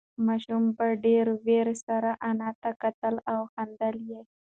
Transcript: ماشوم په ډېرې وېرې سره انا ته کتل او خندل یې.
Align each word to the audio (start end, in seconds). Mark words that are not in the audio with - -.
ماشوم 0.25 0.63
په 0.77 0.85
ډېرې 1.03 1.33
وېرې 1.45 1.75
سره 1.87 2.09
انا 2.29 2.49
ته 2.61 2.69
کتل 2.81 3.15
او 3.31 3.39
خندل 3.53 3.95
یې. 4.09 4.21